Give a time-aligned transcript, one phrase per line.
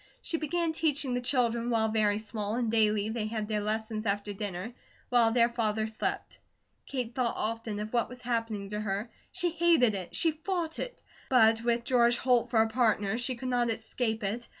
[0.23, 4.33] She began teaching her children while very small, and daily they had their lessons after
[4.33, 4.73] dinner,
[5.09, 6.39] while their father slept.
[6.87, 11.03] Kate thought often of what was happening to her; she hated it, she fought it;
[11.29, 14.47] but with George Holt for a partner she could not escape it.